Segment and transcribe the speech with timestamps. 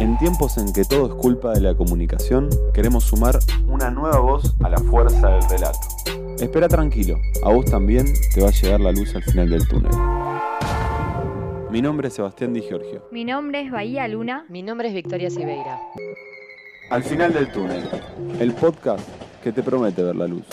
[0.00, 4.54] En tiempos en que todo es culpa de la comunicación, queremos sumar una nueva voz
[4.62, 5.78] a la fuerza del relato.
[6.40, 9.92] Espera tranquilo, a vos también te va a llegar la luz al final del túnel.
[11.70, 13.06] Mi nombre es Sebastián Di Giorgio.
[13.12, 14.44] Mi nombre es Bahía Luna.
[14.48, 15.80] Mi nombre es Victoria Siveira.
[16.90, 17.88] Al final del túnel,
[18.38, 19.08] el podcast
[19.42, 20.44] que te promete ver la luz.